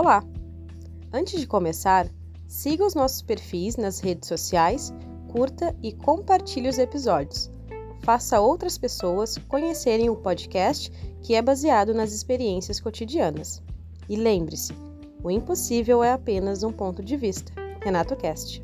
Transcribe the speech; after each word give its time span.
Olá! 0.00 0.22
Antes 1.12 1.40
de 1.40 1.46
começar, 1.48 2.06
siga 2.46 2.86
os 2.86 2.94
nossos 2.94 3.20
perfis 3.20 3.76
nas 3.76 3.98
redes 3.98 4.28
sociais, 4.28 4.94
curta 5.26 5.74
e 5.82 5.92
compartilhe 5.92 6.68
os 6.68 6.78
episódios. 6.78 7.50
Faça 8.04 8.40
outras 8.40 8.78
pessoas 8.78 9.36
conhecerem 9.48 10.08
o 10.08 10.14
podcast 10.14 10.92
que 11.20 11.34
é 11.34 11.42
baseado 11.42 11.92
nas 11.92 12.12
experiências 12.12 12.78
cotidianas. 12.78 13.60
E 14.08 14.14
lembre-se, 14.14 14.72
o 15.20 15.32
impossível 15.32 16.04
é 16.04 16.12
apenas 16.12 16.62
um 16.62 16.70
ponto 16.70 17.02
de 17.02 17.16
vista. 17.16 17.50
Renato 17.82 18.14
Cast. 18.14 18.62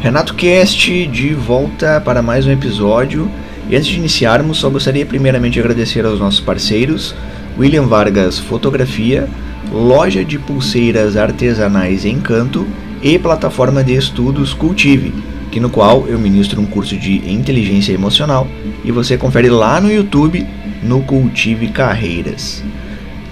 Renato 0.00 0.34
Cast 0.34 1.06
de 1.06 1.34
volta 1.34 2.00
para 2.00 2.20
mais 2.20 2.48
um 2.48 2.50
episódio. 2.50 3.30
E 3.68 3.76
antes 3.76 3.88
de 3.88 3.96
iniciarmos, 3.96 4.58
só 4.58 4.68
gostaria 4.68 5.06
primeiramente 5.06 5.54
de 5.54 5.60
agradecer 5.60 6.04
aos 6.04 6.20
nossos 6.20 6.40
parceiros, 6.40 7.14
William 7.58 7.86
Vargas 7.86 8.38
Fotografia, 8.38 9.28
Loja 9.72 10.24
de 10.24 10.38
Pulseiras 10.38 11.16
Artesanais 11.16 12.04
Encanto 12.04 12.66
e 13.02 13.18
plataforma 13.18 13.82
de 13.82 13.94
estudos 13.94 14.52
Cultive, 14.52 15.14
que 15.50 15.60
no 15.60 15.70
qual 15.70 16.06
eu 16.06 16.18
ministro 16.18 16.60
um 16.60 16.66
curso 16.66 16.96
de 16.96 17.30
inteligência 17.30 17.92
emocional 17.92 18.46
e 18.84 18.92
você 18.92 19.16
confere 19.16 19.48
lá 19.48 19.80
no 19.80 19.90
YouTube 19.90 20.46
no 20.82 21.00
Cultive 21.02 21.68
Carreiras. 21.68 22.62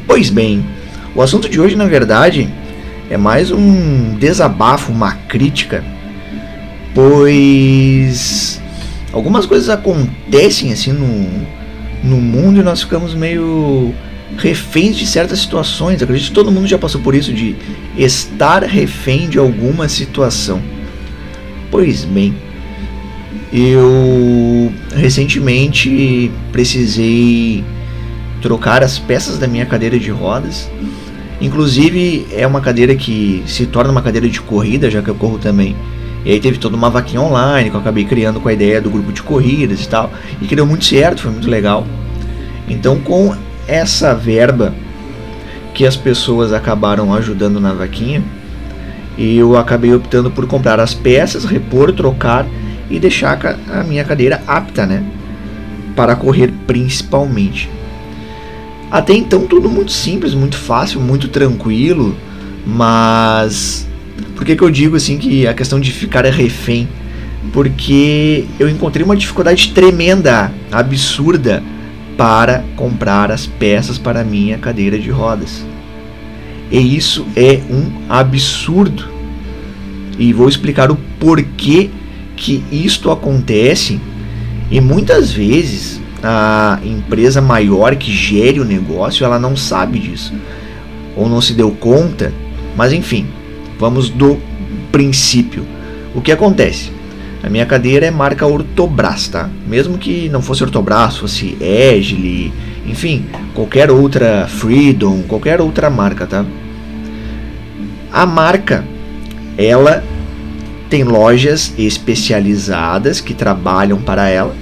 Pois 0.06 0.30
bem, 0.30 0.64
o 1.14 1.20
assunto 1.20 1.48
de 1.48 1.60
hoje 1.60 1.76
na 1.76 1.86
verdade 1.86 2.48
é 3.10 3.16
mais 3.16 3.50
um 3.50 4.16
desabafo, 4.18 4.90
uma 4.90 5.12
crítica, 5.12 5.84
pois 6.94 8.61
algumas 9.12 9.46
coisas 9.46 9.68
acontecem 9.68 10.72
assim 10.72 10.92
no, 10.92 11.46
no 12.02 12.20
mundo 12.20 12.60
e 12.60 12.62
nós 12.62 12.82
ficamos 12.82 13.14
meio 13.14 13.94
reféns 14.36 14.96
de 14.96 15.06
certas 15.06 15.40
situações. 15.40 16.02
Acredito 16.02 16.28
que 16.28 16.34
todo 16.34 16.50
mundo 16.50 16.66
já 16.66 16.78
passou 16.78 17.00
por 17.00 17.14
isso 17.14 17.32
de 17.32 17.54
estar 17.96 18.62
refém 18.62 19.28
de 19.28 19.38
alguma 19.38 19.88
situação. 19.88 20.62
Pois 21.70 22.04
bem, 22.04 22.34
eu 23.52 24.72
recentemente 24.94 26.30
precisei 26.50 27.64
trocar 28.40 28.82
as 28.82 28.98
peças 28.98 29.38
da 29.38 29.46
minha 29.46 29.66
cadeira 29.66 29.98
de 29.98 30.10
rodas. 30.10 30.70
Inclusive 31.40 32.26
é 32.32 32.46
uma 32.46 32.60
cadeira 32.60 32.94
que 32.94 33.42
se 33.46 33.66
torna 33.66 33.90
uma 33.90 34.02
cadeira 34.02 34.28
de 34.28 34.40
corrida, 34.40 34.90
já 34.90 35.02
que 35.02 35.08
eu 35.08 35.14
corro 35.14 35.38
também 35.38 35.76
e 36.24 36.32
aí 36.32 36.40
teve 36.40 36.58
toda 36.58 36.76
uma 36.76 36.88
vaquinha 36.88 37.20
online 37.20 37.70
que 37.70 37.76
eu 37.76 37.80
acabei 37.80 38.04
criando 38.04 38.40
com 38.40 38.48
a 38.48 38.52
ideia 38.52 38.80
do 38.80 38.90
grupo 38.90 39.12
de 39.12 39.22
corridas 39.22 39.84
e 39.84 39.88
tal. 39.88 40.12
E 40.40 40.46
que 40.46 40.54
deu 40.54 40.64
muito 40.66 40.84
certo, 40.84 41.22
foi 41.22 41.32
muito 41.32 41.50
legal. 41.50 41.86
Então 42.68 42.98
com 42.98 43.34
essa 43.66 44.14
verba 44.14 44.72
que 45.74 45.86
as 45.86 45.96
pessoas 45.96 46.52
acabaram 46.52 47.12
ajudando 47.14 47.58
na 47.58 47.72
vaquinha, 47.72 48.22
eu 49.18 49.56
acabei 49.56 49.92
optando 49.92 50.30
por 50.30 50.46
comprar 50.46 50.78
as 50.80 50.94
peças, 50.94 51.44
repor, 51.44 51.92
trocar 51.92 52.46
e 52.90 52.98
deixar 52.98 53.38
a 53.70 53.82
minha 53.82 54.04
cadeira 54.04 54.42
apta, 54.46 54.86
né? 54.86 55.02
Para 55.96 56.14
correr 56.14 56.52
principalmente. 56.66 57.68
Até 58.90 59.14
então 59.14 59.46
tudo 59.46 59.68
muito 59.68 59.90
simples, 59.90 60.34
muito 60.34 60.56
fácil, 60.56 61.00
muito 61.00 61.28
tranquilo, 61.28 62.14
mas 62.66 63.88
por 64.34 64.44
que, 64.44 64.56
que 64.56 64.62
eu 64.62 64.70
digo 64.70 64.96
assim 64.96 65.18
que 65.18 65.46
a 65.46 65.54
questão 65.54 65.78
de 65.78 65.90
ficar 65.92 66.24
refém? 66.24 66.88
Porque 67.52 68.44
eu 68.58 68.68
encontrei 68.68 69.04
uma 69.04 69.16
dificuldade 69.16 69.72
tremenda, 69.72 70.52
absurda, 70.70 71.62
para 72.16 72.64
comprar 72.76 73.30
as 73.30 73.46
peças 73.46 73.98
para 73.98 74.24
minha 74.24 74.58
cadeira 74.58 74.98
de 74.98 75.10
rodas. 75.10 75.64
E 76.70 76.96
isso 76.96 77.26
é 77.36 77.60
um 77.70 77.90
absurdo. 78.08 79.08
E 80.18 80.32
vou 80.32 80.48
explicar 80.48 80.90
o 80.90 80.96
porquê 81.18 81.90
que 82.36 82.62
isto 82.70 83.10
acontece. 83.10 84.00
E 84.70 84.80
muitas 84.80 85.32
vezes 85.32 86.00
a 86.22 86.78
empresa 86.84 87.40
maior 87.40 87.96
que 87.96 88.12
gere 88.12 88.60
o 88.60 88.64
negócio, 88.64 89.24
ela 89.24 89.38
não 89.38 89.56
sabe 89.56 89.98
disso. 89.98 90.32
Ou 91.16 91.28
não 91.28 91.40
se 91.40 91.52
deu 91.52 91.70
conta. 91.72 92.32
Mas 92.76 92.92
enfim, 92.92 93.26
Vamos 93.82 94.10
do 94.10 94.38
princípio. 94.92 95.66
O 96.14 96.20
que 96.20 96.30
acontece? 96.30 96.92
A 97.42 97.50
minha 97.50 97.66
cadeira 97.66 98.06
é 98.06 98.12
marca 98.12 98.46
Ortobras, 98.46 99.26
tá? 99.26 99.50
Mesmo 99.66 99.98
que 99.98 100.28
não 100.28 100.40
fosse 100.40 100.62
Ortobras, 100.62 101.16
fosse 101.16 101.56
Egili, 101.60 102.52
enfim, 102.86 103.26
qualquer 103.52 103.90
outra 103.90 104.46
Freedom, 104.46 105.24
qualquer 105.24 105.60
outra 105.60 105.90
marca, 105.90 106.28
tá? 106.28 106.46
A 108.12 108.24
marca, 108.24 108.84
ela 109.58 110.04
tem 110.88 111.02
lojas 111.02 111.74
especializadas 111.76 113.20
que 113.20 113.34
trabalham 113.34 114.00
para 114.00 114.28
ela, 114.28 114.54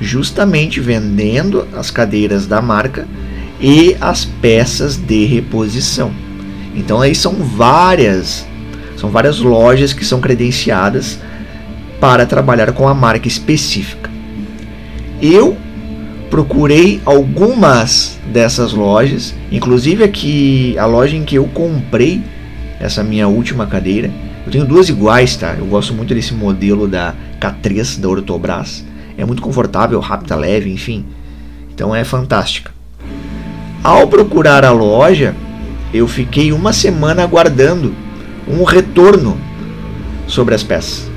justamente 0.00 0.80
vendendo 0.80 1.64
as 1.72 1.92
cadeiras 1.92 2.44
da 2.44 2.60
marca 2.60 3.06
e 3.60 3.96
as 4.00 4.24
peças 4.24 4.96
de 4.96 5.26
reposição. 5.26 6.10
Então 6.78 7.00
aí 7.00 7.14
são 7.14 7.34
várias 7.34 8.46
são 8.96 9.10
várias 9.10 9.38
lojas 9.38 9.92
que 9.92 10.04
são 10.04 10.20
credenciadas 10.20 11.18
para 12.00 12.26
trabalhar 12.26 12.72
com 12.72 12.88
a 12.88 12.94
marca 12.94 13.28
específica. 13.28 14.10
Eu 15.20 15.56
procurei 16.30 17.00
algumas 17.04 18.18
dessas 18.32 18.72
lojas, 18.72 19.34
inclusive 19.50 20.02
aqui 20.04 20.76
a 20.78 20.86
loja 20.86 21.16
em 21.16 21.24
que 21.24 21.36
eu 21.36 21.44
comprei 21.46 22.22
essa 22.80 23.02
minha 23.02 23.28
última 23.28 23.66
cadeira. 23.66 24.10
Eu 24.44 24.52
tenho 24.52 24.64
duas 24.64 24.88
iguais, 24.88 25.36
tá? 25.36 25.54
Eu 25.58 25.66
gosto 25.66 25.92
muito 25.94 26.14
desse 26.14 26.34
modelo 26.34 26.88
da 26.88 27.14
K3 27.40 28.00
da 28.00 28.08
Ortobras. 28.08 28.84
É 29.16 29.24
muito 29.24 29.42
confortável, 29.42 29.98
rápida, 30.00 30.36
leve, 30.36 30.72
enfim. 30.72 31.04
Então 31.72 31.94
é 31.94 32.04
fantástica. 32.04 32.72
Ao 33.82 34.06
procurar 34.08 34.64
a 34.64 34.72
loja, 34.72 35.34
eu 35.92 36.06
fiquei 36.06 36.52
uma 36.52 36.72
semana 36.72 37.22
aguardando 37.22 37.94
um 38.46 38.64
retorno 38.64 39.38
sobre 40.26 40.54
as 40.54 40.62
peças. 40.62 41.10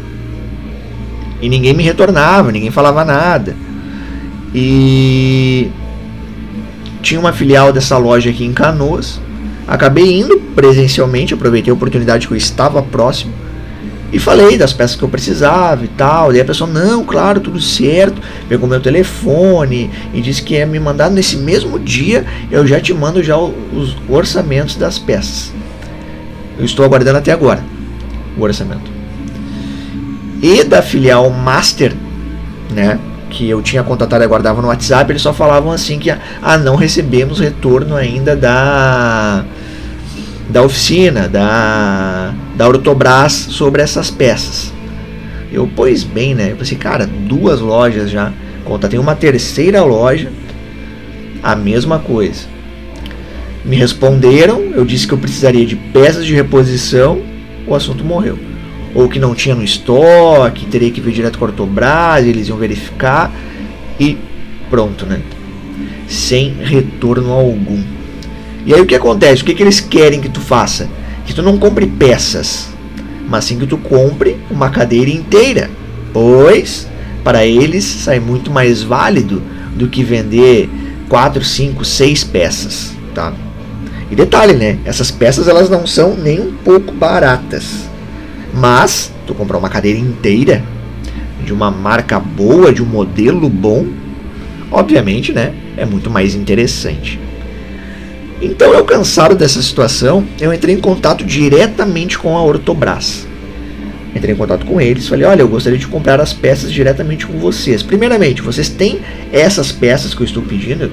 E 1.41 1.49
ninguém 1.49 1.73
me 1.73 1.83
retornava, 1.83 2.51
ninguém 2.51 2.71
falava 2.71 3.03
nada. 3.03 3.55
E 4.53 5.69
tinha 7.01 7.19
uma 7.19 7.33
filial 7.33 7.73
dessa 7.73 7.97
loja 7.97 8.29
aqui 8.29 8.45
em 8.45 8.53
Canoas. 8.53 9.19
Acabei 9.67 10.19
indo 10.19 10.37
presencialmente, 10.55 11.33
aproveitei 11.33 11.71
a 11.71 11.73
oportunidade 11.73 12.27
que 12.27 12.33
eu 12.33 12.37
estava 12.37 12.81
próximo 12.81 13.33
e 14.11 14.19
falei 14.19 14.57
das 14.57 14.73
peças 14.73 14.95
que 14.95 15.03
eu 15.03 15.09
precisava 15.09 15.85
e 15.85 15.87
tal. 15.87 16.31
Daí 16.31 16.41
a 16.41 16.45
pessoa, 16.45 16.69
não, 16.69 17.03
claro, 17.03 17.39
tudo 17.39 17.61
certo. 17.61 18.21
Pegou 18.49 18.67
meu 18.67 18.81
telefone 18.81 19.89
e 20.13 20.21
disse 20.21 20.43
que 20.43 20.55
ia 20.55 20.65
me 20.65 20.79
mandar 20.79 21.09
nesse 21.09 21.37
mesmo 21.37 21.79
dia. 21.79 22.25
Eu 22.51 22.67
já 22.67 22.79
te 22.79 22.93
mando 22.93 23.23
já 23.23 23.37
os 23.37 23.95
orçamentos 24.09 24.75
das 24.75 24.99
peças. 24.99 25.53
Eu 26.59 26.65
estou 26.65 26.83
aguardando 26.83 27.17
até 27.17 27.31
agora 27.31 27.63
o 28.37 28.41
orçamento. 28.41 28.91
E 30.41 30.63
da 30.63 30.81
filial 30.81 31.29
Master, 31.29 31.93
né, 32.71 32.99
que 33.29 33.49
eu 33.49 33.61
tinha 33.61 33.83
contatado 33.83 34.23
e 34.23 34.25
aguardava 34.25 34.61
no 34.61 34.67
WhatsApp, 34.67 35.11
eles 35.11 35.21
só 35.21 35.31
falavam 35.31 35.71
assim 35.71 35.97
que 35.97 36.09
ah, 36.09 36.57
não 36.57 36.75
recebemos 36.75 37.39
retorno 37.39 37.95
ainda 37.95 38.35
da 38.35 39.45
da 40.49 40.61
oficina, 40.61 41.27
da 41.27 42.33
da 42.61 42.67
Ortobras 42.67 43.33
sobre 43.33 43.81
essas 43.81 44.11
peças. 44.11 44.71
Eu, 45.51 45.67
pois 45.75 46.03
bem, 46.03 46.35
né? 46.35 46.51
Eu 46.51 46.57
pensei, 46.57 46.77
cara, 46.77 47.07
duas 47.07 47.59
lojas 47.59 48.11
já. 48.11 48.31
Contatei 48.63 48.99
uma 48.99 49.15
terceira 49.15 49.83
loja, 49.83 50.31
a 51.41 51.55
mesma 51.55 51.97
coisa. 51.97 52.43
Me 53.65 53.75
responderam, 53.75 54.61
eu 54.75 54.85
disse 54.85 55.07
que 55.07 55.13
eu 55.13 55.17
precisaria 55.17 55.65
de 55.65 55.75
peças 55.75 56.25
de 56.25 56.33
reposição, 56.35 57.21
o 57.67 57.73
assunto 57.73 58.03
morreu. 58.03 58.37
Ou 58.93 59.09
que 59.09 59.17
não 59.17 59.33
tinha 59.33 59.55
no 59.55 59.63
estoque, 59.63 60.67
teria 60.67 60.91
que 60.91 61.01
vir 61.01 61.13
direto 61.13 61.39
com 61.39 61.45
a 61.45 61.47
Ortobras, 61.47 62.25
eles 62.25 62.47
iam 62.47 62.57
verificar 62.57 63.31
e 63.99 64.17
pronto, 64.69 65.05
né? 65.05 65.19
Sem 66.07 66.53
retorno 66.61 67.31
algum. 67.31 67.81
E 68.65 68.73
aí 68.73 68.81
o 68.81 68.85
que 68.85 68.95
acontece? 68.95 69.41
O 69.41 69.45
que, 69.45 69.53
que 69.53 69.63
eles 69.63 69.79
querem 69.79 70.21
que 70.21 70.29
tu 70.29 70.39
faça? 70.39 70.87
Que 71.25 71.33
tu 71.33 71.41
não 71.41 71.57
compre 71.57 71.87
peças, 71.87 72.69
mas 73.27 73.45
sim 73.45 73.57
que 73.57 73.65
tu 73.65 73.77
compre 73.77 74.37
uma 74.49 74.69
cadeira 74.69 75.09
inteira. 75.09 75.69
Pois, 76.13 76.87
para 77.23 77.45
eles 77.45 77.83
sai 77.83 78.19
muito 78.19 78.51
mais 78.51 78.83
válido 78.83 79.41
do 79.75 79.87
que 79.87 80.03
vender 80.03 80.69
4, 81.09 81.43
5, 81.43 81.83
6 81.83 82.23
peças, 82.25 82.93
tá? 83.13 83.33
E 84.09 84.15
detalhe, 84.15 84.53
né? 84.53 84.77
Essas 84.85 85.09
peças 85.09 85.47
elas 85.47 85.69
não 85.69 85.87
são 85.87 86.15
nem 86.15 86.39
um 86.39 86.53
pouco 86.53 86.91
baratas. 86.91 87.89
Mas 88.53 89.11
tu 89.25 89.33
comprar 89.33 89.57
uma 89.57 89.69
cadeira 89.69 89.97
inteira 89.97 90.61
de 91.43 91.53
uma 91.53 91.71
marca 91.71 92.19
boa, 92.19 92.73
de 92.73 92.83
um 92.83 92.85
modelo 92.85 93.49
bom, 93.49 93.87
obviamente, 94.71 95.33
né, 95.33 95.53
é 95.77 95.85
muito 95.85 96.09
mais 96.09 96.35
interessante. 96.35 97.19
Então, 98.41 98.73
eu 98.73 98.83
cansado 98.83 99.35
dessa 99.35 99.61
situação, 99.61 100.25
eu 100.39 100.51
entrei 100.51 100.73
em 100.73 100.79
contato 100.79 101.23
diretamente 101.23 102.17
com 102.17 102.35
a 102.35 102.43
Ortobras. 102.43 103.27
Entrei 104.15 104.33
em 104.33 104.37
contato 104.37 104.65
com 104.65 104.81
eles, 104.81 105.07
falei: 105.07 105.25
"Olha, 105.25 105.41
eu 105.41 105.47
gostaria 105.47 105.77
de 105.77 105.87
comprar 105.87 106.19
as 106.19 106.33
peças 106.33 106.71
diretamente 106.71 107.25
com 107.27 107.37
vocês. 107.37 107.83
Primeiramente, 107.83 108.41
vocês 108.41 108.67
têm 108.67 108.99
essas 109.31 109.71
peças 109.71 110.13
que 110.13 110.21
eu 110.21 110.25
estou 110.25 110.41
pedindo?" 110.41 110.91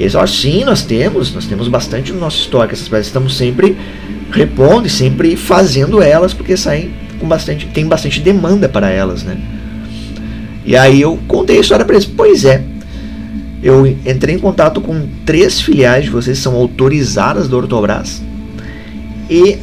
Eles 0.00 0.14
falaram: 0.14 0.32
"Sim, 0.32 0.64
nós 0.64 0.82
temos, 0.82 1.34
nós 1.34 1.44
temos 1.46 1.68
bastante 1.68 2.12
no 2.12 2.18
nosso 2.18 2.38
estoque. 2.38 2.72
Essas 2.72 2.88
peças 2.88 3.06
estamos 3.06 3.36
sempre 3.36 3.76
repondo 4.32 4.86
e 4.86 4.90
sempre 4.90 5.36
fazendo 5.36 6.02
elas 6.02 6.32
porque 6.32 6.56
saem 6.56 6.90
com 7.20 7.28
bastante, 7.28 7.66
tem 7.66 7.86
bastante 7.86 8.20
demanda 8.20 8.68
para 8.68 8.90
elas, 8.90 9.22
né?" 9.22 9.36
E 10.64 10.74
aí 10.74 11.00
eu 11.00 11.18
contei 11.28 11.58
a 11.58 11.60
história 11.60 11.84
para 11.84 11.94
eles. 11.94 12.06
Pois 12.06 12.44
é, 12.44 12.62
eu 13.66 13.84
entrei 13.84 14.36
em 14.36 14.38
contato 14.38 14.80
com 14.80 15.08
três 15.24 15.60
filiais 15.60 16.04
de 16.04 16.10
vocês, 16.10 16.38
são 16.38 16.54
autorizadas 16.54 17.48
do 17.48 17.56
Ortobras. 17.56 18.22
E 19.28 19.58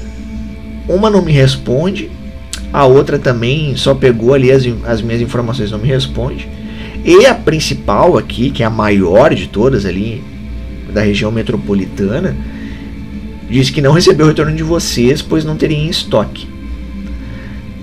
uma 0.89 1.09
não 1.09 1.21
me 1.21 1.31
responde, 1.31 2.11
a 2.73 2.85
outra 2.85 3.17
também 3.17 3.77
só 3.77 3.95
pegou 3.95 4.33
ali 4.33 4.51
as, 4.51 4.67
as 4.85 5.01
minhas 5.01 5.21
informações, 5.21 5.71
não 5.71 5.79
me 5.79 5.87
responde. 5.87 6.49
E 7.05 7.25
a 7.25 7.33
principal 7.33 8.17
aqui, 8.17 8.49
que 8.49 8.61
é 8.61 8.65
a 8.65 8.69
maior 8.69 9.33
de 9.33 9.47
todas 9.47 9.85
ali, 9.85 10.21
da 10.91 11.01
região 11.01 11.31
metropolitana, 11.31 12.35
diz 13.49 13.69
que 13.69 13.81
não 13.81 13.93
recebeu 13.93 14.25
o 14.25 14.29
retorno 14.29 14.53
de 14.53 14.63
vocês, 14.63 15.21
pois 15.21 15.45
não 15.45 15.55
teria 15.55 15.77
em 15.77 15.87
estoque. 15.87 16.45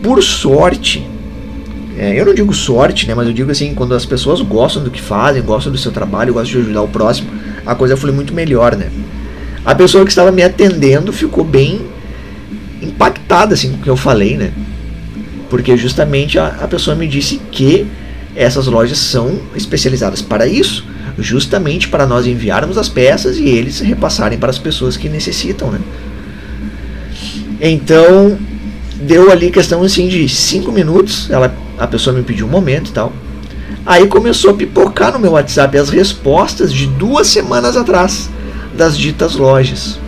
Por 0.02 0.22
sorte, 0.22 1.02
é, 2.00 2.18
eu 2.18 2.24
não 2.24 2.32
digo 2.32 2.54
sorte, 2.54 3.06
né, 3.06 3.14
mas 3.14 3.26
eu 3.26 3.32
digo 3.34 3.50
assim, 3.50 3.74
quando 3.74 3.94
as 3.94 4.06
pessoas 4.06 4.40
gostam 4.40 4.82
do 4.82 4.90
que 4.90 5.02
fazem, 5.02 5.42
gostam 5.42 5.70
do 5.70 5.76
seu 5.76 5.92
trabalho, 5.92 6.32
gostam 6.32 6.58
de 6.58 6.64
ajudar 6.66 6.80
o 6.80 6.88
próximo, 6.88 7.28
a 7.66 7.74
coisa 7.74 7.94
foi 7.94 8.10
muito 8.10 8.32
melhor, 8.32 8.74
né? 8.74 8.88
A 9.66 9.74
pessoa 9.74 10.02
que 10.02 10.10
estava 10.10 10.32
me 10.32 10.42
atendendo 10.42 11.12
ficou 11.12 11.44
bem 11.44 11.82
impactada 12.80 13.52
assim 13.52 13.72
com 13.72 13.76
o 13.76 13.82
que 13.82 13.90
eu 13.90 13.98
falei, 13.98 14.38
né? 14.38 14.50
Porque 15.50 15.76
justamente 15.76 16.38
a, 16.38 16.46
a 16.46 16.66
pessoa 16.66 16.96
me 16.96 17.06
disse 17.06 17.38
que 17.52 17.86
essas 18.34 18.66
lojas 18.66 18.96
são 18.96 19.38
especializadas 19.54 20.22
para 20.22 20.46
isso, 20.46 20.86
justamente 21.18 21.86
para 21.86 22.06
nós 22.06 22.26
enviarmos 22.26 22.78
as 22.78 22.88
peças 22.88 23.36
e 23.36 23.46
eles 23.46 23.78
repassarem 23.80 24.38
para 24.38 24.48
as 24.48 24.58
pessoas 24.58 24.96
que 24.96 25.06
necessitam, 25.06 25.70
né? 25.70 25.80
Então, 27.60 28.38
deu 29.00 29.30
ali 29.30 29.50
questão 29.50 29.82
assim 29.82 30.08
de 30.08 30.28
cinco 30.28 30.70
minutos, 30.70 31.30
ela 31.30 31.54
a 31.78 31.86
pessoa 31.86 32.14
me 32.14 32.22
pediu 32.22 32.46
um 32.46 32.50
momento 32.50 32.90
e 32.90 32.92
tal. 32.92 33.12
Aí 33.86 34.06
começou 34.06 34.50
a 34.50 34.54
pipocar 34.54 35.12
no 35.12 35.18
meu 35.18 35.32
WhatsApp 35.32 35.76
as 35.78 35.88
respostas 35.88 36.72
de 36.72 36.86
duas 36.86 37.26
semanas 37.26 37.76
atrás 37.76 38.28
das 38.76 38.96
ditas 38.96 39.36
lojas. 39.36 39.98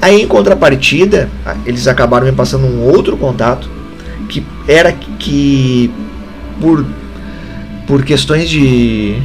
Aí 0.00 0.22
em 0.22 0.28
contrapartida, 0.28 1.28
eles 1.66 1.88
acabaram 1.88 2.26
me 2.26 2.32
passando 2.32 2.66
um 2.66 2.84
outro 2.84 3.16
contato 3.16 3.68
que 4.28 4.44
era 4.68 4.92
que 4.92 5.90
por 6.60 6.86
por 7.86 8.04
questões 8.04 8.48
de 8.48 9.20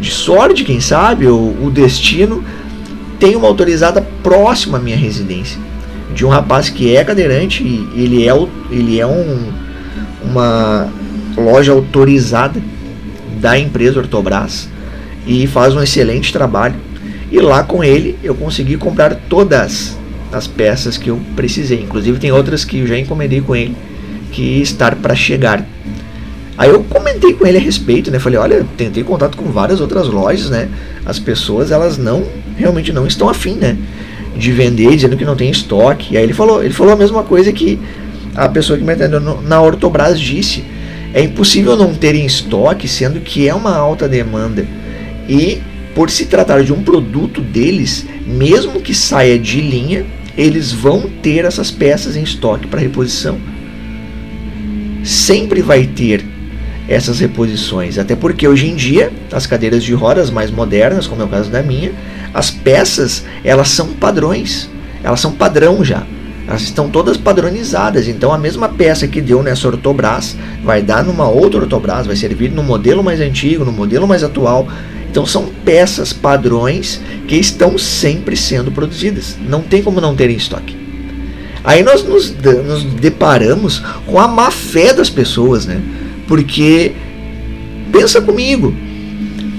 de 0.00 0.10
sorte, 0.10 0.64
quem 0.64 0.78
sabe, 0.78 1.26
ou 1.26 1.56
o 1.62 1.70
destino, 1.70 2.44
tem 3.18 3.34
uma 3.34 3.48
autorizada 3.48 4.06
próxima 4.22 4.76
à 4.76 4.80
minha 4.80 4.96
residência 4.96 5.58
de 6.16 6.24
um 6.24 6.30
rapaz 6.30 6.70
que 6.70 6.96
é 6.96 7.04
cadeirante 7.04 7.62
ele 7.94 8.26
é 8.26 8.32
ele 8.70 8.98
é 8.98 9.06
um 9.06 9.52
uma 10.24 10.88
loja 11.36 11.72
autorizada 11.72 12.60
da 13.38 13.58
empresa 13.58 14.00
Ortobras 14.00 14.68
e 15.26 15.46
faz 15.46 15.74
um 15.74 15.82
excelente 15.82 16.32
trabalho. 16.32 16.74
E 17.30 17.38
lá 17.38 17.62
com 17.62 17.84
ele 17.84 18.18
eu 18.24 18.34
consegui 18.34 18.78
comprar 18.78 19.14
todas 19.28 19.96
as 20.32 20.46
peças 20.46 20.96
que 20.96 21.10
eu 21.10 21.20
precisei. 21.36 21.82
Inclusive 21.82 22.18
tem 22.18 22.32
outras 22.32 22.64
que 22.64 22.78
eu 22.78 22.86
já 22.86 22.98
encomendei 22.98 23.42
com 23.42 23.54
ele 23.54 23.76
que 24.32 24.62
estar 24.62 24.96
para 24.96 25.14
chegar. 25.14 25.66
Aí 26.56 26.70
eu 26.70 26.82
comentei 26.84 27.34
com 27.34 27.46
ele 27.46 27.58
a 27.58 27.60
respeito, 27.60 28.10
né? 28.10 28.18
Falei, 28.18 28.38
olha, 28.38 28.66
tentei 28.76 29.04
contato 29.04 29.36
com 29.36 29.50
várias 29.52 29.80
outras 29.80 30.08
lojas, 30.08 30.48
né? 30.48 30.70
As 31.04 31.18
pessoas 31.18 31.70
elas 31.70 31.98
não 31.98 32.24
realmente 32.56 32.90
não 32.92 33.06
estão 33.06 33.28
afim, 33.28 33.54
né? 33.56 33.76
De 34.36 34.52
vender, 34.52 34.90
dizendo 34.90 35.16
que 35.16 35.24
não 35.24 35.36
tem 35.36 35.50
estoque. 35.50 36.14
E 36.14 36.16
aí 36.16 36.22
ele 36.22 36.34
falou, 36.34 36.62
ele 36.62 36.74
falou 36.74 36.92
a 36.92 36.96
mesma 36.96 37.22
coisa 37.22 37.52
que 37.52 37.78
a 38.34 38.48
pessoa 38.48 38.78
que 38.78 38.84
me 38.84 38.92
atendeu 38.92 39.20
na 39.20 39.60
Ortobras 39.60 40.20
disse: 40.20 40.62
é 41.14 41.22
impossível 41.22 41.76
não 41.76 41.94
ter 41.94 42.14
em 42.14 42.26
estoque, 42.26 42.86
sendo 42.86 43.20
que 43.20 43.48
é 43.48 43.54
uma 43.54 43.74
alta 43.74 44.08
demanda. 44.08 44.66
E 45.28 45.60
por 45.94 46.10
se 46.10 46.26
tratar 46.26 46.62
de 46.62 46.72
um 46.72 46.82
produto 46.82 47.40
deles, 47.40 48.04
mesmo 48.26 48.80
que 48.80 48.94
saia 48.94 49.38
de 49.38 49.62
linha, 49.62 50.04
eles 50.36 50.70
vão 50.70 51.08
ter 51.22 51.46
essas 51.46 51.70
peças 51.70 52.16
em 52.16 52.22
estoque 52.22 52.66
para 52.66 52.80
reposição. 52.80 53.38
Sempre 55.02 55.62
vai 55.62 55.86
ter 55.86 56.22
essas 56.88 57.18
reposições, 57.18 57.98
até 57.98 58.14
porque 58.14 58.46
hoje 58.46 58.68
em 58.68 58.76
dia 58.76 59.10
as 59.32 59.46
cadeiras 59.46 59.82
de 59.82 59.94
rodas 59.94 60.30
mais 60.30 60.50
modernas, 60.50 61.06
como 61.06 61.22
é 61.22 61.24
o 61.24 61.28
caso 61.28 61.50
da 61.50 61.62
minha, 61.62 61.92
as 62.36 62.50
peças 62.50 63.24
elas 63.42 63.70
são 63.70 63.94
padrões, 63.94 64.68
elas 65.02 65.20
são 65.20 65.32
padrão 65.32 65.82
já. 65.82 66.02
Elas 66.46 66.60
estão 66.60 66.90
todas 66.90 67.16
padronizadas, 67.16 68.06
então 68.06 68.30
a 68.30 68.36
mesma 68.36 68.68
peça 68.68 69.08
que 69.08 69.22
deu 69.22 69.42
nessa 69.42 69.66
ortobras 69.66 70.36
vai 70.62 70.82
dar 70.82 71.02
numa 71.02 71.26
outra 71.26 71.60
ortobras, 71.60 72.06
vai 72.06 72.14
servir 72.14 72.50
no 72.50 72.62
modelo 72.62 73.02
mais 73.02 73.22
antigo, 73.22 73.64
no 73.64 73.72
modelo 73.72 74.06
mais 74.06 74.22
atual. 74.22 74.68
Então 75.10 75.24
são 75.24 75.46
peças 75.64 76.12
padrões 76.12 77.00
que 77.26 77.36
estão 77.36 77.78
sempre 77.78 78.36
sendo 78.36 78.70
produzidas. 78.70 79.38
Não 79.48 79.62
tem 79.62 79.82
como 79.82 79.98
não 79.98 80.14
ter 80.14 80.28
em 80.28 80.36
estoque. 80.36 80.76
Aí 81.64 81.82
nós 81.82 82.04
nos, 82.04 82.30
nos 82.30 82.84
deparamos 82.84 83.82
com 84.04 84.20
a 84.20 84.28
má 84.28 84.50
fé 84.50 84.92
das 84.92 85.08
pessoas, 85.08 85.64
né? 85.64 85.80
Porque 86.28 86.92
pensa 87.90 88.20
comigo, 88.20 88.74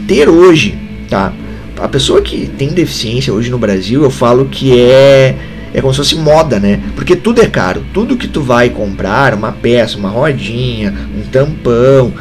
ter 0.08 0.30
hoje, 0.30 0.78
tá? 1.10 1.34
A 1.80 1.88
pessoa 1.88 2.22
que 2.22 2.48
tem 2.58 2.70
deficiência 2.70 3.32
hoje 3.32 3.52
no 3.52 3.60
Brasil, 3.60 4.04
eu 4.04 4.10
falo 4.10 4.46
que 4.46 4.80
é 4.80 5.36
é 5.74 5.82
como 5.82 5.94
se 5.94 5.98
fosse 5.98 6.16
moda, 6.16 6.60
né? 6.60 6.82
Porque 6.96 7.16
tudo 7.16 7.42
é 7.42 7.46
caro. 7.46 7.86
Tudo 7.94 8.18
que 8.18 8.28
tu 8.28 8.42
vai 8.42 8.70
comprar, 8.70 9.34
uma 9.34 9.52
peça, 9.52 9.98
uma 9.98 10.10
rodinha, 10.10 10.94
um 11.16 11.22
tampão, 11.30 12.12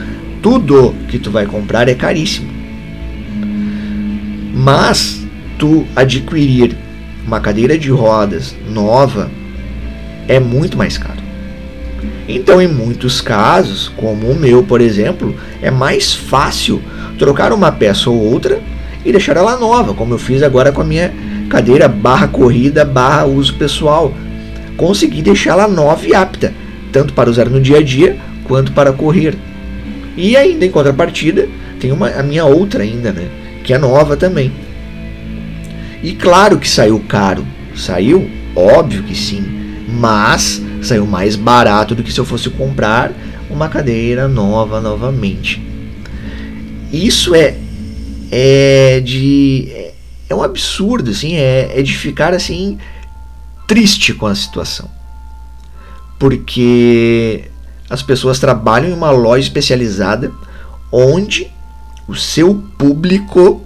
tudo 0.42 0.94
que 1.08 1.18
tu 1.18 1.30
vai 1.30 1.46
comprar 1.46 1.88
é 1.88 1.94
caríssimo. 1.94 2.50
Mas 4.52 5.24
tu 5.58 5.86
adquirir 5.94 6.76
uma 7.26 7.40
cadeira 7.40 7.78
de 7.78 7.90
rodas 7.90 8.54
nova 8.68 9.30
é 10.28 10.38
muito 10.38 10.76
mais 10.76 10.98
caro. 10.98 11.24
Então, 12.28 12.60
em 12.60 12.68
muitos 12.68 13.20
casos, 13.20 13.88
como 13.96 14.28
o 14.28 14.38
meu, 14.38 14.62
por 14.62 14.80
exemplo, 14.80 15.34
é 15.62 15.70
mais 15.70 16.12
fácil 16.12 16.82
trocar 17.18 17.52
uma 17.52 17.70
peça 17.72 18.10
ou 18.10 18.16
outra 18.16 18.60
e 19.06 19.12
deixar 19.12 19.36
ela 19.36 19.56
nova, 19.56 19.94
como 19.94 20.14
eu 20.14 20.18
fiz 20.18 20.42
agora 20.42 20.72
com 20.72 20.80
a 20.80 20.84
minha 20.84 21.14
cadeira 21.48 21.86
barra 21.86 22.26
corrida 22.26 22.84
barra 22.84 23.24
uso 23.24 23.54
pessoal. 23.54 24.12
Consegui 24.76 25.22
deixá-la 25.22 25.68
nova 25.68 26.04
e 26.04 26.12
apta, 26.12 26.52
tanto 26.92 27.14
para 27.14 27.30
usar 27.30 27.48
no 27.48 27.60
dia 27.60 27.78
a 27.78 27.82
dia 27.82 28.16
quanto 28.44 28.72
para 28.72 28.92
correr. 28.92 29.36
E 30.16 30.36
ainda 30.36 30.66
em 30.66 30.70
contrapartida, 30.70 31.48
tem 31.78 31.92
uma, 31.92 32.08
a 32.08 32.22
minha 32.22 32.44
outra 32.44 32.82
ainda, 32.82 33.12
né? 33.12 33.28
Que 33.62 33.72
é 33.72 33.78
nova 33.78 34.16
também. 34.16 34.52
E 36.02 36.12
claro 36.12 36.58
que 36.58 36.68
saiu 36.68 36.98
caro. 37.08 37.46
Saiu? 37.76 38.28
Óbvio 38.56 39.04
que 39.04 39.14
sim. 39.14 39.44
Mas 39.88 40.60
saiu 40.82 41.06
mais 41.06 41.36
barato 41.36 41.94
do 41.94 42.02
que 42.02 42.12
se 42.12 42.18
eu 42.18 42.24
fosse 42.24 42.50
comprar 42.50 43.12
uma 43.48 43.68
cadeira 43.68 44.26
nova 44.26 44.80
novamente. 44.80 45.62
Isso 46.92 47.34
é, 47.34 47.54
é 48.30 49.00
de 49.00 49.92
é 50.28 50.34
um 50.34 50.42
absurdo, 50.42 51.10
assim, 51.10 51.36
é, 51.36 51.78
é 51.78 51.82
de 51.82 51.96
ficar 51.96 52.34
assim 52.34 52.78
triste 53.66 54.12
com 54.14 54.26
a 54.26 54.34
situação. 54.34 54.88
Porque 56.18 57.44
as 57.88 58.02
pessoas 58.02 58.38
trabalham 58.38 58.90
em 58.90 58.94
uma 58.94 59.10
loja 59.10 59.44
especializada 59.44 60.32
onde 60.90 61.50
o 62.08 62.14
seu 62.14 62.54
público 62.78 63.62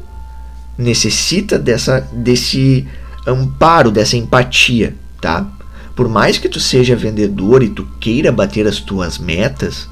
necessita 0.76 1.58
dessa, 1.58 2.00
desse 2.12 2.86
amparo, 3.26 3.90
dessa 3.90 4.16
empatia, 4.16 4.94
tá? 5.20 5.46
Por 5.94 6.08
mais 6.08 6.38
que 6.38 6.48
tu 6.48 6.58
seja 6.58 6.96
vendedor 6.96 7.62
e 7.62 7.68
tu 7.68 7.86
queira 8.00 8.32
bater 8.32 8.66
as 8.66 8.80
tuas 8.80 9.18
metas, 9.18 9.88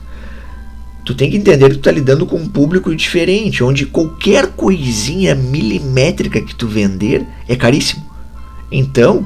Tu 1.09 1.15
tem 1.15 1.31
que 1.31 1.39
entender 1.39 1.71
que 1.71 1.77
tu 1.77 1.81
tá 1.81 1.91
lidando 1.91 2.27
com 2.27 2.37
um 2.37 2.47
público 2.47 2.95
diferente, 2.95 3.65
onde 3.65 3.87
qualquer 3.87 4.49
coisinha 4.49 5.35
milimétrica 5.35 6.39
que 6.39 6.55
tu 6.55 6.69
vender 6.69 7.25
é 7.49 7.57
caríssimo. 7.57 8.05
Então, 8.71 9.25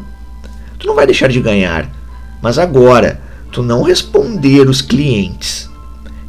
tu 0.79 0.87
não 0.87 0.95
vai 0.95 1.07
deixar 1.07 1.27
de 1.27 1.41
ganhar. 1.41 1.91
Mas 2.41 2.57
agora, 2.57 3.21
tu 3.51 3.65
não 3.65 3.83
responder 3.83 4.69
os 4.69 4.81
clientes 4.81 5.69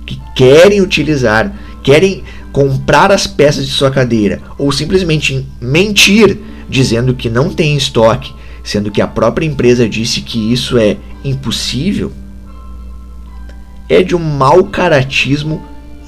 que 0.07 0.19
querem 0.35 0.81
utilizar, 0.81 1.53
querem 1.83 2.23
comprar 2.51 3.11
as 3.11 3.27
peças 3.27 3.67
de 3.67 3.73
sua 3.73 3.91
cadeira 3.91 4.41
ou 4.57 4.71
simplesmente 4.71 5.45
mentir 5.61 6.39
dizendo 6.67 7.13
que 7.13 7.29
não 7.29 7.53
tem 7.53 7.77
estoque, 7.77 8.33
sendo 8.63 8.89
que 8.89 9.01
a 9.01 9.07
própria 9.07 9.45
empresa 9.45 9.87
disse 9.87 10.21
que 10.21 10.51
isso 10.51 10.79
é 10.79 10.97
impossível, 11.23 12.11
é 13.93 14.03
de 14.03 14.15
um 14.15 14.19
mau 14.19 14.63
caratismo 14.65 15.61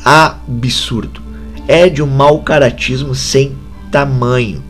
absurdo. 0.03 1.21
É 1.67 1.89
de 1.89 2.01
um 2.01 2.07
mau 2.07 2.39
caratismo 2.39 3.15
sem 3.15 3.53
tamanho. 3.91 4.63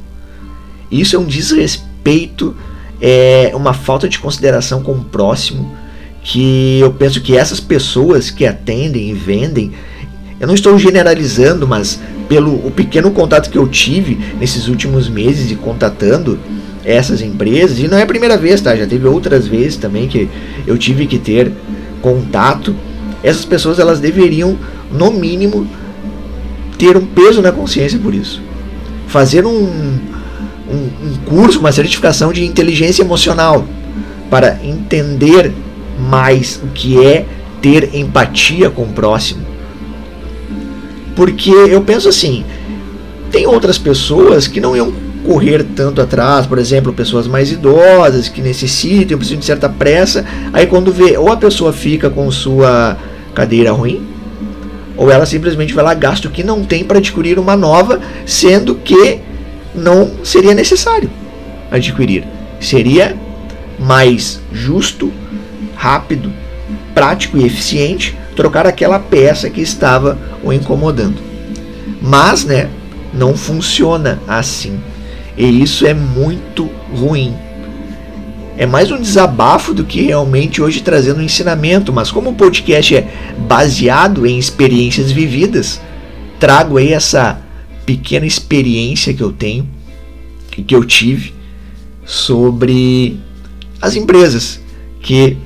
Isso 0.92 1.16
é 1.16 1.20
um 1.20 1.26
desrespeito, 1.26 2.56
é 3.02 3.52
uma 3.54 3.74
falta 3.74 4.08
de 4.08 4.20
consideração 4.20 4.82
com 4.82 4.94
o 4.94 5.04
próximo 5.04 5.76
que 6.22 6.80
eu 6.80 6.92
penso 6.92 7.22
que 7.22 7.38
essas 7.38 7.60
pessoas 7.60 8.32
que 8.32 8.46
atendem 8.46 9.12
e 9.12 9.14
vendem, 9.14 9.74
eu 10.40 10.48
não 10.48 10.56
estou 10.56 10.78
generalizando, 10.78 11.68
mas 11.68 12.00
pelo 12.28 12.56
o 12.66 12.72
pequeno 12.72 13.12
contato 13.12 13.50
que 13.50 13.58
eu 13.58 13.68
tive 13.68 14.18
nesses 14.40 14.68
últimos 14.68 15.08
meses 15.08 15.52
e 15.52 15.56
contatando 15.56 16.40
essas 16.84 17.22
empresas, 17.22 17.78
e 17.80 17.88
não 17.88 17.98
é 17.98 18.04
a 18.04 18.08
primeira 18.08 18.38
vez, 18.38 18.60
tá? 18.60 18.76
Já 18.76 18.88
teve 18.88 19.08
outras 19.08 19.48
vezes 19.48 19.78
também 19.78 20.08
que 20.08 20.28
eu 20.66 20.78
tive 20.78 21.06
que 21.06 21.20
ter 21.20 21.52
contato. 22.02 22.76
Essas 23.26 23.44
pessoas 23.44 23.80
elas 23.80 24.00
deveriam, 24.00 24.56
no 24.92 25.10
mínimo, 25.10 25.68
ter 26.78 26.96
um 26.96 27.06
peso 27.06 27.42
na 27.42 27.52
consciência 27.52 27.98
por 27.98 28.14
isso. 28.14 28.40
Fazer 29.08 29.48
um, 29.48 29.64
um, 30.70 30.90
um 31.02 31.16
curso, 31.26 31.60
uma 31.60 31.72
certificação 31.72 32.32
de 32.32 32.46
inteligência 32.46 33.02
emocional 33.02 33.66
para 34.30 34.60
entender 34.64 35.52
mais 36.00 36.60
o 36.64 36.68
que 36.68 37.04
é 37.04 37.26
ter 37.64 37.96
empatia 37.96 38.70
com 38.70 38.84
o 38.84 38.90
próximo. 38.90 39.44
Porque 41.16 41.50
eu 41.50 41.82
penso 41.82 42.08
assim, 42.08 42.46
tem 43.32 43.48
outras 43.48 43.80
pessoas 43.80 44.48
que 44.48 44.62
não 44.62 44.76
iam 44.76 44.94
correr 45.26 45.64
tanto 45.76 46.00
atrás, 46.00 46.46
por 46.46 46.60
exemplo, 46.60 46.94
pessoas 46.94 47.26
mais 47.26 47.52
idosas 47.52 48.30
que 48.30 48.40
necessitam, 48.40 49.18
precisam 49.18 49.40
de 49.40 49.46
certa 49.46 49.68
pressa, 49.68 50.24
aí 50.54 50.68
quando 50.68 50.94
vê 50.94 51.18
ou 51.18 51.32
a 51.32 51.38
pessoa 51.38 51.74
fica 51.74 52.08
com 52.12 52.30
sua 52.30 52.96
cadeira 53.36 53.72
ruim, 53.72 54.08
ou 54.98 55.12
ela 55.12 55.26
simplesmente 55.26 55.74
vai 55.74 55.84
lá 55.84 55.94
gasta 55.94 56.28
o 56.28 56.32
que 56.32 56.44
não 56.44 56.64
tem 56.64 56.84
para 56.84 56.98
adquirir 56.98 57.38
uma 57.38 57.56
nova, 57.56 58.00
sendo 58.26 58.76
que 58.76 59.20
não 59.76 60.10
seria 60.24 60.54
necessário 60.54 61.10
adquirir. 61.70 62.26
Seria 62.60 63.16
mais 63.78 64.40
justo 64.52 65.12
rápido, 65.76 66.32
prático 66.94 67.38
e 67.38 67.46
eficiente 67.46 68.18
trocar 68.36 68.66
aquela 68.66 69.00
peça 69.00 69.50
que 69.50 69.62
estava 69.62 70.18
o 70.44 70.52
incomodando. 70.52 71.18
Mas, 72.02 72.46
né, 72.46 72.70
não 73.14 73.36
funciona 73.36 74.20
assim. 74.28 74.80
E 75.38 75.62
isso 75.62 75.86
é 75.86 75.94
muito 75.94 76.70
ruim. 76.94 77.36
É 78.58 78.66
mais 78.66 78.90
um 78.90 79.02
desabafo 79.02 79.74
do 79.74 79.84
que 79.84 80.02
realmente 80.02 80.62
hoje 80.62 80.82
trazendo 80.82 81.20
um 81.20 81.24
ensinamento, 81.24 81.92
mas 81.92 82.10
como 82.10 82.30
o 82.30 82.36
podcast 82.36 82.96
é 82.96 83.34
baseado 83.38 84.26
em 84.26 84.40
experiências 84.40 85.12
vividas, 85.12 85.82
trago 86.40 86.78
aí 86.78 86.94
essa 86.94 87.42
pequena 87.86 88.26
experiência 88.26 89.14
que 89.14 89.22
eu 89.22 89.34
tenho 89.34 89.68
e 90.58 90.64
que 90.64 90.74
eu 90.74 90.86
tive 90.86 91.34
sobre 92.06 93.20
as 93.82 93.98
empresas 93.98 94.62
que 95.02 95.38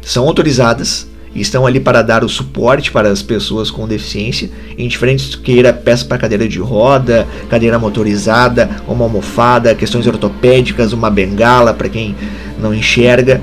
são 0.00 0.26
autorizadas 0.26 1.06
estão 1.34 1.66
ali 1.66 1.80
para 1.80 2.02
dar 2.02 2.22
o 2.22 2.28
suporte 2.28 2.92
para 2.92 3.08
as 3.08 3.22
pessoas 3.22 3.70
com 3.70 3.88
deficiência, 3.88 4.50
indiferente 4.78 5.22
se 5.22 5.38
queira 5.38 5.72
peça 5.72 6.04
para 6.04 6.18
cadeira 6.18 6.48
de 6.48 6.58
roda, 6.60 7.26
cadeira 7.48 7.78
motorizada, 7.78 8.70
uma 8.86 9.04
almofada, 9.04 9.74
questões 9.74 10.06
ortopédicas, 10.06 10.92
uma 10.92 11.10
bengala 11.10 11.74
para 11.74 11.88
quem 11.88 12.14
não 12.58 12.72
enxerga. 12.72 13.40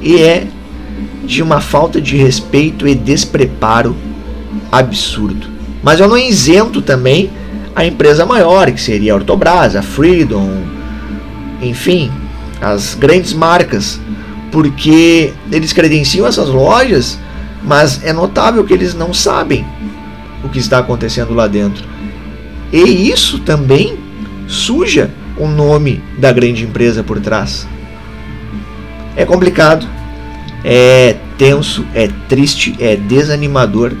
E 0.00 0.16
é 0.16 0.46
de 1.24 1.42
uma 1.42 1.60
falta 1.60 2.00
de 2.00 2.16
respeito 2.16 2.86
e 2.86 2.94
despreparo 2.94 3.96
absurdo. 4.70 5.48
Mas 5.82 6.00
eu 6.00 6.08
não 6.08 6.16
isento 6.16 6.80
também 6.82 7.30
a 7.74 7.84
empresa 7.84 8.26
maior, 8.26 8.70
que 8.70 8.80
seria 8.80 9.12
a 9.12 9.16
Ortobras, 9.16 9.76
a 9.76 9.82
Freedom, 9.82 10.62
enfim, 11.62 12.10
as 12.60 12.94
grandes 12.94 13.32
marcas 13.32 14.00
porque 14.50 15.32
eles 15.50 15.72
credenciam 15.72 16.26
essas 16.26 16.48
lojas, 16.48 17.18
mas 17.62 18.02
é 18.04 18.12
notável 18.12 18.64
que 18.64 18.72
eles 18.72 18.94
não 18.94 19.12
sabem 19.12 19.64
o 20.42 20.48
que 20.48 20.58
está 20.58 20.78
acontecendo 20.78 21.34
lá 21.34 21.46
dentro. 21.46 21.84
E 22.72 23.10
isso 23.10 23.40
também 23.40 23.98
suja 24.46 25.10
o 25.36 25.46
nome 25.46 26.02
da 26.18 26.32
grande 26.32 26.64
empresa 26.64 27.02
por 27.02 27.20
trás. 27.20 27.66
É 29.16 29.24
complicado, 29.24 29.86
é 30.64 31.16
tenso, 31.36 31.84
é 31.94 32.08
triste, 32.28 32.74
é 32.78 32.96
desanimador, 32.96 33.92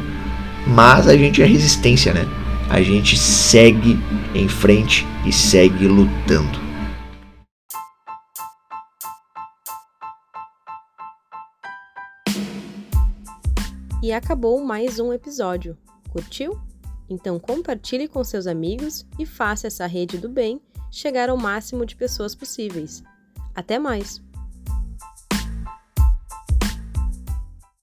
mas 0.66 1.08
a 1.08 1.16
gente 1.16 1.42
é 1.42 1.46
resistência, 1.46 2.12
né? 2.12 2.26
A 2.68 2.80
gente 2.80 3.18
segue 3.18 3.98
em 4.34 4.46
frente 4.46 5.06
e 5.24 5.32
segue 5.32 5.86
lutando. 5.88 6.69
E 14.02 14.12
acabou 14.12 14.64
mais 14.64 14.98
um 14.98 15.12
episódio. 15.12 15.76
Curtiu? 16.10 16.58
Então 17.08 17.38
compartilhe 17.38 18.08
com 18.08 18.24
seus 18.24 18.46
amigos 18.46 19.06
e 19.18 19.26
faça 19.26 19.66
essa 19.66 19.86
rede 19.86 20.16
do 20.16 20.28
bem 20.28 20.60
chegar 20.90 21.28
ao 21.28 21.36
máximo 21.36 21.84
de 21.84 21.94
pessoas 21.94 22.34
possíveis. 22.34 23.02
Até 23.54 23.78
mais! 23.78 24.22